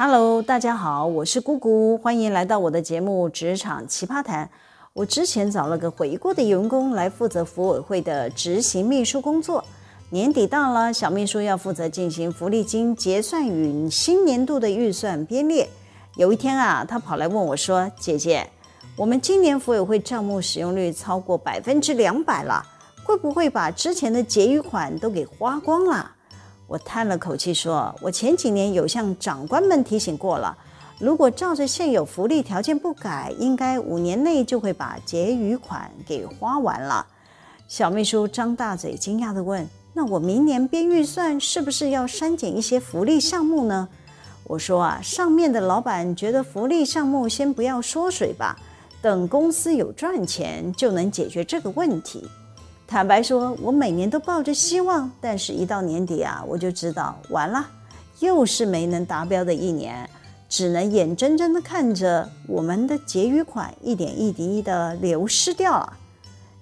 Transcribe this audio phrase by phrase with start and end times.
[0.00, 4.46] Hello，大家好，我是姑姑，欢迎来到我的节目《职场奇葩谈》。
[4.92, 9.64] 我之前找了个回国的员工来负责服委会的执行秘书工作。
[10.10, 15.68] 年底到了，小秘书要负责进行福利金结算与新年度的预算编列。
[16.14, 18.48] 有一天啊，他跑来问我说：“姐姐，
[18.96, 22.64] 我们今年福委会账目使用率超过百分之两百了，
[23.02, 26.12] 会不会把之前的结余款都给花光了？”
[26.68, 30.54] 我叹了口气说：“我前几年有向长官们提醒过了，
[30.98, 37.06] 如果照着现有福利条件不改，应该五年内就会把结余款给花完了。”
[37.66, 43.88] 小秘书张大嘴，惊讶地问：“那我明年编预算是不是要删减一些福利项目呢？”
[44.44, 48.58] 我说：“啊，上面的老板觉得福利项目先不要缩水吧，
[49.00, 52.28] 等公司有赚钱就能解决这个问题。”
[52.90, 57.68] 坦白说，我每年都抱着希望，但是一到年底啊，我就知道完了，
[58.20, 60.08] 又是没能达标的一年，
[60.48, 65.92] 只能眼睁睁地看着我们的结余款一点一滴的流失掉了。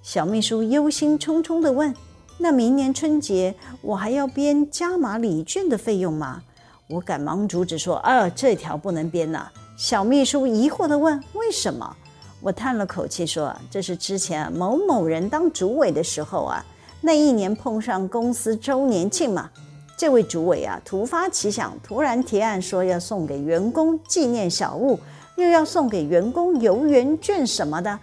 [0.02, 1.94] 小秘书忧心忡忡地问
[2.38, 6.42] ：“那明年春节我还要编加码礼券的费用吗？”
[6.90, 11.96] 我赶忙阻止说：“啊，这条不能编呐。”小秘书疑惑地问：“为什么？”
[12.40, 16.64] 我叹了口气说：“这是之前某某人当主委的时候啊，
[17.00, 19.50] 那一年碰上公司周年庆嘛，
[19.96, 25.00] 这位主委啊突发奇想，突然提案说要送给员工纪念小物，
[25.36, 27.98] 又要送给员工游园券什么的，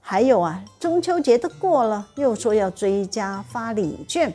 [0.00, 4.32] 还有啊中秋节都过了，又说要追加发礼券，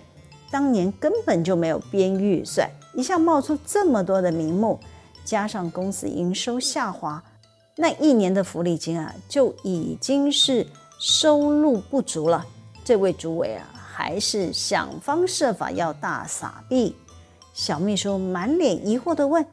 [0.52, 4.78] 当年根本就没有编预算，一下冒出这么多的名目，
[5.24, 7.24] 加上公司营收下滑。”
[7.82, 10.68] 那一年的福利金啊，就已经是
[11.00, 12.46] 收入不足了。
[12.84, 16.94] 这位主委啊，还是想方设法要大撒币。
[17.54, 19.46] 小秘书满脸疑惑地问：“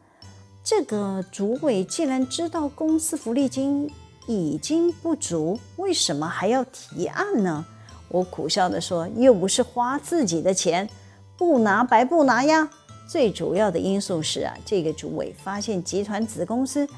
[0.65, 3.89] 这个主委既然知道公司福利金
[4.27, 7.65] 已经不足，为什么还要提案呢？”
[8.11, 10.91] 我苦笑地说：“又不是花自己的钱，
[11.37, 12.69] 不拿白不拿呀。
[13.09, 16.89] 最主要的因素是啊，这个主委发现集团子公司。”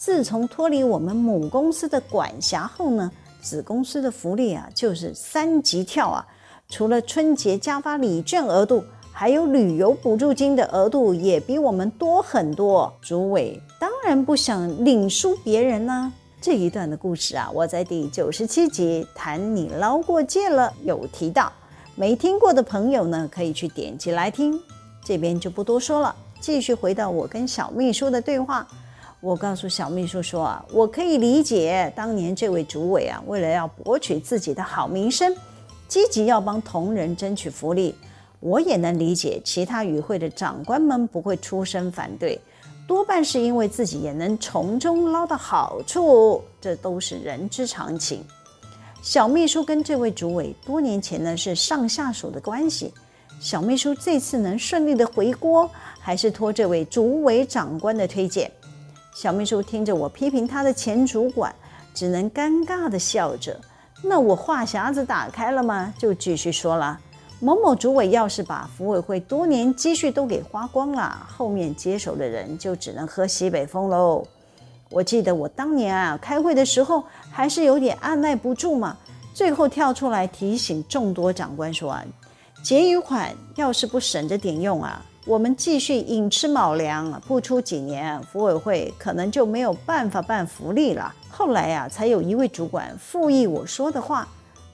[0.00, 3.12] 自从脱离我们母公司的管辖后呢，
[3.42, 6.26] 子公司的福利啊就是三级跳啊！
[6.70, 12.90] 除了春节加发礼券额度，还有旅游补助金的额度也比我们多很多。
[13.02, 16.10] 主委当然不想领输别人呢、
[16.40, 21.52] 这一段的故事啊，我在第九十七集谈你捞过界了有提到，
[21.94, 24.58] 没听过的朋友呢可以去点击来听。
[25.04, 28.66] 这边就不多说了，继续回到我跟小秘书的对话。
[29.22, 35.36] 我告诉小秘书说啊，我可以理解当年这位主委啊，为了要博取自己的好名声，
[35.86, 37.94] 积极要帮同仁争取福利。
[38.40, 42.40] 我也能理解其他与会的长官们不会出声反对，
[42.88, 48.24] 多半是因为自己也能从中捞到好处，这都是人之常情。
[49.02, 52.90] 小秘书跟这位主委多年前呢是上下属的关系，
[53.38, 58.50] 小秘书这次能顺利的回锅，还是托这位主委长官的推荐。
[59.14, 61.54] 小秘书听着我批评他的前主管，
[61.92, 63.58] 只能尴尬地笑着。
[64.02, 65.92] 那我话匣子打开了吗？
[65.98, 66.98] 就继续说了：
[67.40, 74.26] 某某主委要是把福委会多年积蓄都给花光了，后面接手的人就只能喝西北风喽。
[74.90, 78.96] 我记得我当年啊开会的时候，还是有点按捺不住嘛，
[79.34, 82.04] 最后跳出来提醒众多长官说啊，
[82.62, 85.04] 结余款要是不省着点用啊。
[85.30, 91.14] 我们继续寅吃卯粮，不出几年，福委会可能就没有办法办福利了。
[91.30, 94.26] 后来呀、啊，才有一位主管附议我说的话。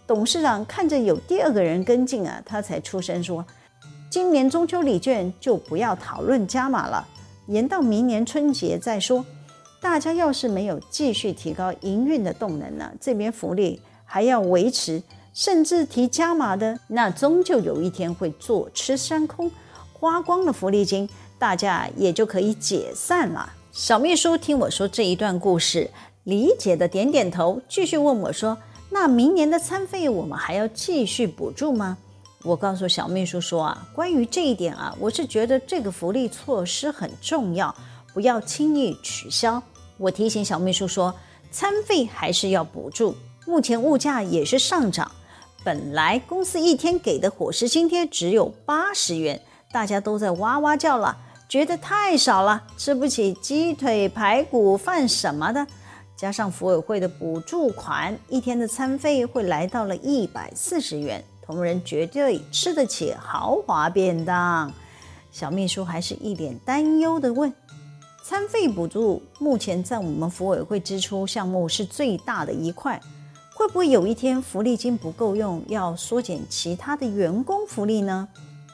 [0.07, 3.45] 董事长看着有第二个人跟进啊，他才出声说
[4.09, 7.07] ：“今年中秋礼券就不要讨论加码了，
[7.49, 9.23] 延到明年春节再说。
[9.79, 15.03] 大家要是没有继续提高营运的动能呢，这边福利还要维持，
[15.35, 19.51] 甚至提加码的，那终究有一天会坐吃山空。”
[19.99, 21.09] 花光了福利金，
[21.39, 23.51] 大家也就可以解散了。
[23.73, 25.91] 小秘书听我说这一段故事，
[26.25, 28.59] 理解的点点头，继续问我说
[28.93, 31.97] ：“那明年的餐费我们还要继续补助吗？”
[32.45, 37.75] 我告诉小秘书说：“啊，关于这一点啊，我是觉得这个福利措施很重要，
[38.13, 39.63] 不要轻易取消。”
[39.97, 41.15] 我提醒小秘书说
[41.51, 43.15] ：“餐费还是要补助，
[43.47, 45.11] 目前物价也是上涨，
[45.65, 49.41] 本来公司一天给的伙食津贴只有八十元。”
[49.77, 51.15] 大家都在哇哇叫了，
[51.47, 55.67] 觉得太少了，吃不起鸡腿、排骨饭什么的。
[56.17, 64.73] 加上福委会的补助款，一天的餐费会来到了一百四十元，同仁绝对吃得起豪华便当。
[65.31, 67.53] 小秘书还是一脸担忧地问
[68.25, 72.99] ：“餐费补助目前在我们福委会支出项目是最大的一块，
[73.55, 78.27] 会不会有一天福利金不够用，要缩减其他的员工福利呢？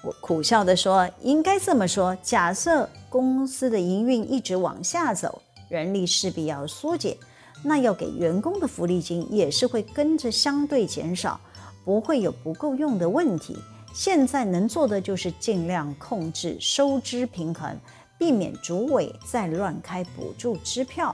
[0.03, 7.17] 我苦笑地说：“应该这么说，假设公司的营运一直往下走，人力势必要缩减，
[7.63, 11.41] 那要给员工的福利金也是会跟着相对减少，
[11.85, 13.57] 不会有不够用的问题。
[13.95, 17.79] 现在能做的就是尽量控制收支平衡。”
[18.19, 21.13] 避免主委再乱开补助支票。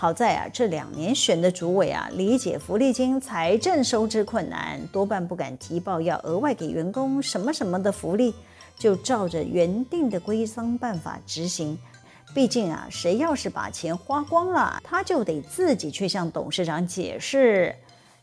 [0.00, 8.32] 好在啊，这两年选的主委啊，理解福利金财政收支困难，多半不敢提报要额外给员工什么什么的福利，
[8.78, 11.76] 就照着原定的规章办法执行。
[12.32, 17.74] 毕竟啊，谁要是把钱花光了，他就得自己去向董事长解释。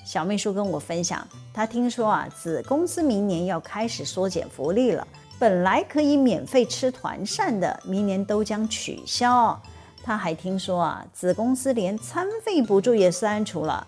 [0.06, 5.06] 小秘书跟我分享，他听说啊，子公司明年要开始缩减福利了。
[5.38, 9.62] 本来可以免费吃团膳的，明年都将取消。
[10.06, 13.88] 他还听说啊，子公司连餐费补助也删除了。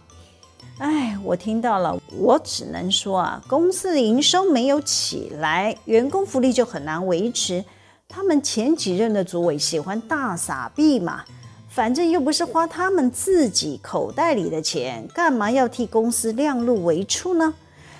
[0.79, 7.63] 哎，我听到了，我只能说啊，公司的营收没有起来，员工福利就很难维持。
[8.09, 11.23] 他们前几任的主委喜欢大撒币嘛，
[11.69, 17.53] 反正又不是花他们自己口袋里的钱，干嘛要替公司量入为出呢？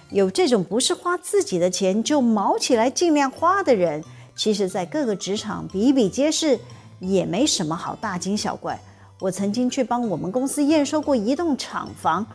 [0.09, 4.03] 有这种不是花自己的钱就卯起来尽量花的人，
[4.35, 6.57] 其实，在各个职场比比皆是，
[6.99, 8.79] 也没什么好大惊小怪。
[9.19, 12.25] 我曾经去帮我们公司验收过一栋厂房，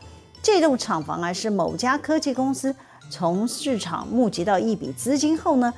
[0.43, 2.75] 这栋厂房啊是某家科技公司
[3.09, 5.73] 从市场募集到一笔资金后呢，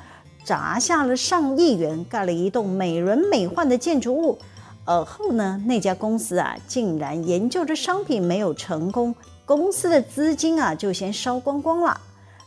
[0.44, 4.38] 砸下了上亿元盖了一栋美轮美奂的建筑物，
[4.86, 9.14] 而后呢，那家公司啊竟然研究的商品没有成功。
[9.44, 12.00] 公司的资金啊，就先烧光光了，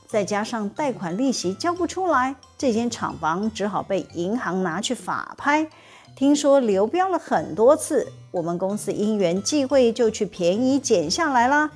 [0.07, 5.69] 再加上贷款利息交不出来，这间厂房只好被银行拿去法拍。
[6.17, 11.69] 听说流标了很多次，我们公司因缘际会就去便宜捡下来了。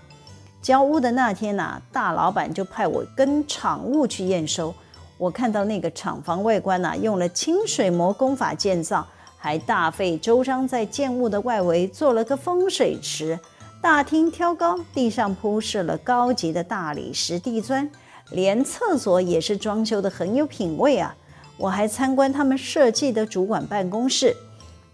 [0.64, 4.74] 交屋的那天呐，大老板就派我跟厂务去验收。
[5.20, 9.06] 我看到那个厂房外观呐，用了清水模工法建造，
[9.38, 13.40] 还大费周章在建物的外围做了个风水池。
[13.80, 17.88] 大厅挑高，地上铺设了高级的大理石地砖，
[18.32, 21.16] 连厕所也是装修的很有品味啊！
[21.62, 24.36] 我还参观他们设计的主管办公室，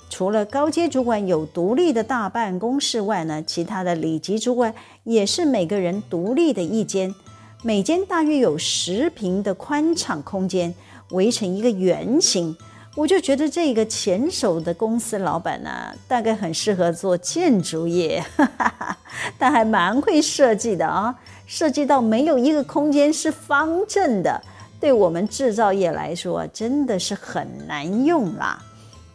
[0.09, 4.75] 除了高阶主管有独立的大办公室外呢，其他的里级主管
[5.05, 7.15] 也是每个人独立的一间，
[7.63, 10.75] 每间大约有十平的宽敞空间，
[11.11, 12.53] 围成一个圆形。
[12.97, 15.69] 我就觉得这个前手的公司老板呢、
[16.05, 18.97] 大概很适合做建筑业，哈哈哈，
[19.39, 21.15] 他还蛮会设计的啊，
[21.45, 24.41] 设计到没有一个空间是方正的，
[24.79, 28.61] 对我们制造业来说真的是很难用啦。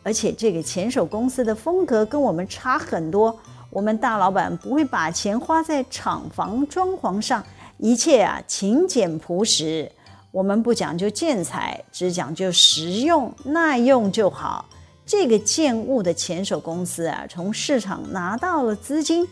[0.02, 3.38] 而且这个前手公司的风格跟我们差很多，
[3.70, 7.44] 我们大老板不会把钱花在厂房装潢上，
[7.78, 9.90] 一切啊勤俭朴实。
[10.32, 14.64] 我们不讲究建材，只讲究实用耐用就好。
[15.04, 19.28] 这个建物的前手公司啊，从市场拿到了资金，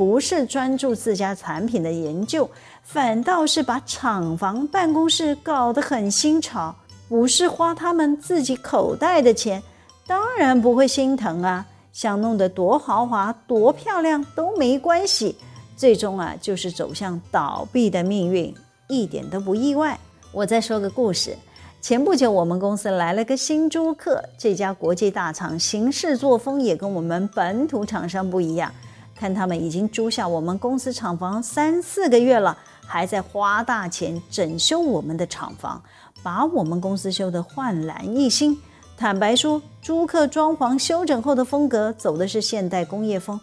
[0.00, 2.48] 不是专注自家产品的研究，
[2.82, 6.74] 反倒是把厂房办公室搞得很新潮，
[7.06, 9.62] 不是花他们自己口袋的钱，
[10.06, 11.66] 当然不会心疼啊。
[11.92, 15.36] 想弄得多豪华、多漂亮都没关系，
[15.76, 18.54] 最终啊，就是走向倒闭的命运，
[18.88, 20.00] 一点都不意外。
[20.32, 21.36] 我再说个故事。
[21.82, 28.72] 前不久，我们公司来了个新租客，这家国际大厂行事作风也跟我们本土厂商不一样。
[29.20, 35.82] 看他们已经租下我们公司厂房三四个月了，还在花大钱整修我们的厂房，
[36.22, 38.58] 把我们公司修得焕然一新。
[38.96, 43.38] 坦白说，租客装潢修整后的风格走的是现代工业风。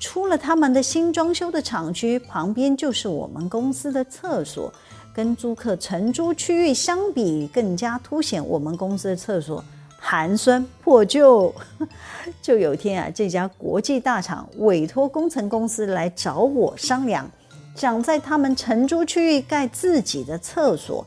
[0.00, 4.72] 出了他们的新装修的厂区，旁边就是我们公司的厕所。
[5.12, 9.62] 跟租客承租区域相比，更加凸显我们公司的厕所
[9.98, 11.54] 寒酸破旧。
[12.40, 17.28] 就有一天啊，这家国际大厂委托工程公司来找我商量，
[17.74, 21.06] 想在他们承租区域盖自己的厕所。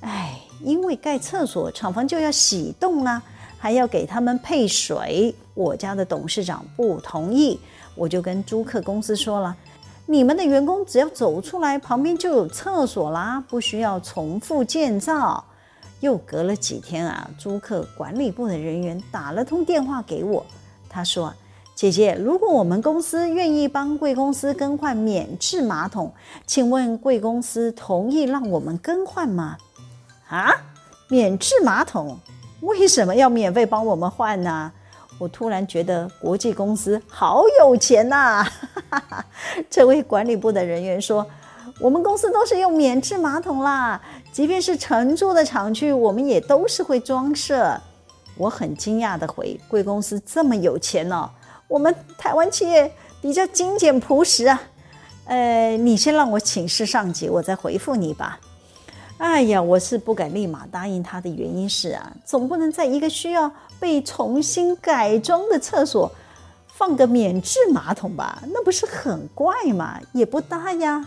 [0.00, 3.22] 哎，因为盖厕所厂房就要洗动啊，
[3.58, 5.34] 还要给他们配水。
[5.54, 7.58] 我家的董事长不同意，
[7.94, 9.54] 我就跟租客公司说了。
[10.06, 15.44] 你们的员工只要走出来，旁边就有厕所啦，不需要重复建造。
[16.00, 20.44] 又隔了几天啊，租客管理部的人员打了通电话给我，
[20.88, 21.32] 他说
[21.76, 26.12] ：“姐姐，如果我们公司愿意帮贵公司更换免治马桶，
[26.46, 29.56] 请问贵公司同意让我们更换吗？”
[30.28, 30.50] 啊，
[31.08, 32.18] 免治马桶
[32.60, 34.72] 为什么要免费帮我们换呢？
[35.18, 38.42] 我突然觉得国际公司好有钱呐、
[38.88, 39.24] 啊！
[39.68, 41.26] 这位管理部的人员说
[41.80, 47.80] ：“我们公司都是用免治马桶啦，即便是承租的厂区，我们也都是会装设。”
[48.36, 51.28] 我很惊讶地回：“贵公司这么有钱哦，
[51.68, 54.60] 我们台湾企业比较精简朴实啊。”
[55.24, 58.38] 呃，你先让我请示上级，我再回复你吧。
[59.18, 66.10] 哎呀，我是不敢立马答应他的原因是啊，总不能在一个需要被重新改装的厕所
[66.66, 68.42] 放个免治马桶吧？
[68.52, 70.00] 那不是很怪吗？
[70.12, 71.04] 也不搭呀。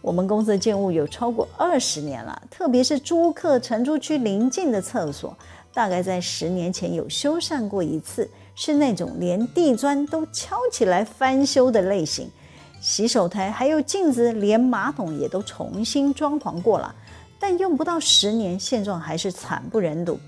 [0.00, 5.36] 我们公司的建物有超过二十年了，特别是租客承租区邻近的厕所，
[5.74, 12.30] 大概在十年前有修缮过一次，是那种连地砖都敲起来翻修的类型，
[12.80, 16.94] 洗手台还有镜子，连马桶也都重新装潢过了。
[17.40, 20.18] 但用不到十年，现状还是惨不忍睹。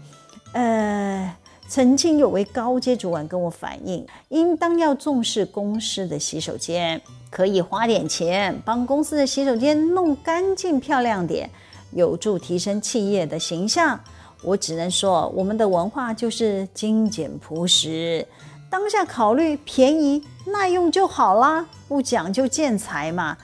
[0.52, 1.36] 呃，
[1.70, 7.00] 曾经有位高阶主管跟我反映，应当要重视公司的洗手间，
[7.30, 11.48] 可以花点钱帮公司的洗手间弄干净漂亮点，
[11.92, 13.98] 有助提升企业的形象。
[14.42, 18.26] 我只能说，我们的文化就是精简朴实，
[18.68, 23.36] 当下考虑便宜耐用就好啦，不讲究建材嘛。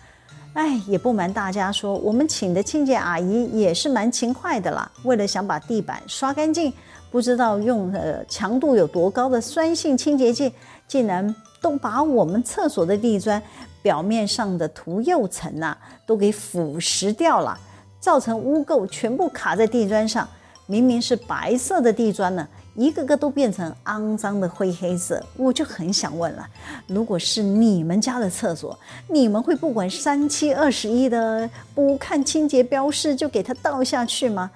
[0.55, 4.91] 哎，也不瞒大家说，我们请的清洁阿姨也是蛮勤快的啦。
[5.05, 6.73] 为了想把地板刷干净，
[7.17, 10.53] 不知道用呃强度有多高的酸性清洁剂，
[10.87, 13.43] 竟然都把我们厕所的地砖
[13.81, 17.59] 表面上的涂釉层呐、都给腐蚀掉了，
[17.99, 20.29] 造成污垢全部卡在地砖上。
[20.67, 22.47] 明明是白色的地砖呢。
[22.75, 26.47] 一个个都变成肮脏的灰黑色，我就很想问了：
[26.87, 34.51] 如果是你们家的厕所，你们会不管三七二十一的不看清洁标示就给它倒下去吗？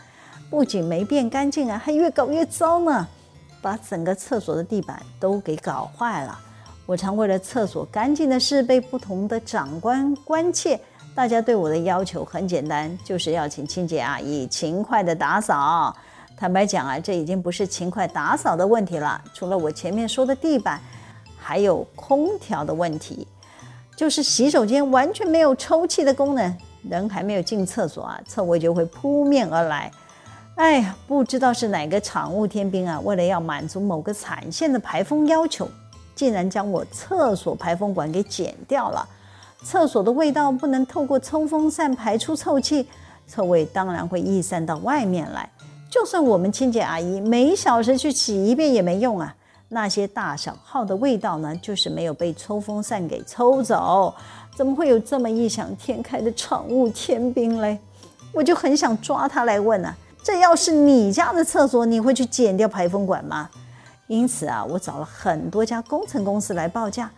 [0.51, 3.07] 不仅没变干净啊，还越搞越糟呢，
[3.63, 6.37] 把整个厕所的地板都给搞坏了。
[6.87, 10.79] 我常为了厕所干净的事被不同的长官关切，
[11.15, 15.95] 大家对我的要求很简单，就是要请清洁阿姨勤快的打扫。
[16.37, 19.23] 坦白讲啊，这已经不是勤快打扫的问题了。
[19.33, 20.81] 除了我前面说的地板，
[21.39, 23.25] 还有空调的问题，
[23.95, 26.57] 就是洗手间完全没有抽气的功能，
[26.89, 29.89] 人还没有进厕所啊，臭味就会扑面而来。
[30.61, 35.67] 哎呀，不知道是哪个厂务天兵啊，为了要满足某个产线的排风要求，
[36.15, 39.09] 竟然将我厕所排风管给剪掉了。
[39.63, 42.87] 厕所的味道不能透过抽风扇排出臭气，
[43.27, 45.49] 臭味当然会溢散到外面来。
[45.89, 49.35] 就算我们清洁阿姨每小时去洗一遍也没用啊！
[49.71, 54.15] 那些大小号的味道呢，就是没有被抽风扇给抽走。
[54.55, 57.79] 怎么会有这么异想天开的厂务天兵嘞？
[58.31, 59.97] 我就很想抓他来问啊！
[60.23, 63.49] 这要是你家的厕所，你会去剪掉排风管吗？
[64.07, 67.11] 因此啊，我找了很多家工程公司来报价，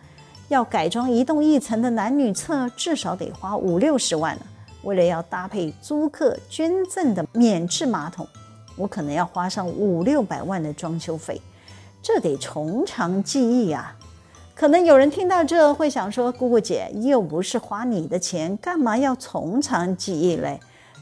[0.48, 4.42] 要改装一栋一层的男女厕，至少得花五六十万呢。
[4.82, 8.26] 为了要搭配租客捐赠的免治马桶。
[8.76, 11.40] 我可能要花上五六百万的装修费，
[12.02, 13.94] 这得从长计议啊！
[14.54, 20.58] 可能有人听到这会想说：“姑姑姐又不是花你的钱，干嘛要从长计议嘞？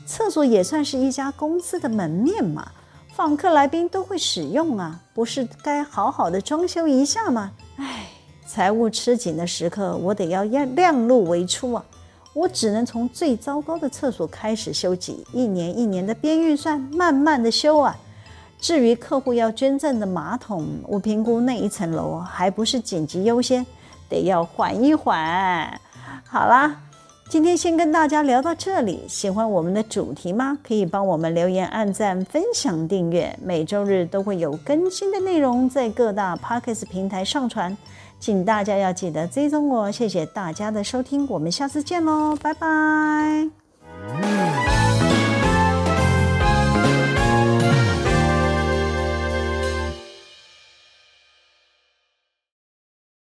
[0.06, 2.70] 厕所也算是一家公司的门面嘛，
[3.14, 8.08] 访客来宾都会使用啊，不是该好好的装修一下吗？”唉，
[8.46, 11.84] 财务吃紧的时刻，我得要量量入为出啊！
[12.32, 17.96] 我只能从最糟糕的厕所开始修起，一年一年的编预算，慢慢的修啊。
[18.60, 23.66] 至于客户要捐赠的马桶，我评估那一层楼还不是紧急优先，
[24.08, 25.80] 得要缓一缓。
[26.24, 26.76] 好啦，
[27.30, 29.04] 今天先跟大家聊到这里。
[29.06, 30.58] 喜欢我们的主题吗？
[30.66, 33.38] 可以帮我们留言、按赞、分享、订阅。
[33.40, 37.76] 每周日都会有更新的内容在各大 Podcast 平台上传。
[38.18, 43.59] 请大家要记得追踪我，谢谢大家的收听，我们下次见喽，拜拜。